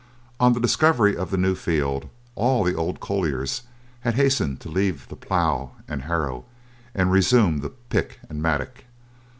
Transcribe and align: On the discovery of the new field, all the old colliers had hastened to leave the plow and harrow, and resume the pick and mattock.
On 0.39 0.53
the 0.53 0.59
discovery 0.59 1.15
of 1.15 1.29
the 1.29 1.37
new 1.37 1.53
field, 1.53 2.09
all 2.33 2.63
the 2.63 2.73
old 2.73 2.99
colliers 2.99 3.61
had 3.99 4.15
hastened 4.15 4.59
to 4.61 4.67
leave 4.67 5.07
the 5.09 5.15
plow 5.15 5.73
and 5.87 6.01
harrow, 6.01 6.43
and 6.95 7.11
resume 7.11 7.59
the 7.59 7.69
pick 7.69 8.17
and 8.27 8.41
mattock. 8.41 8.85